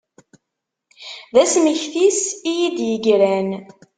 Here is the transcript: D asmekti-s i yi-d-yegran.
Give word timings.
D 1.33 1.35
asmekti-s 1.43 2.21
i 2.49 2.51
yi-d-yegran. 2.59 3.49